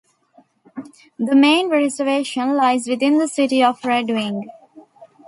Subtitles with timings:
[1.19, 4.49] The main reservation lies within the city of Red Wing.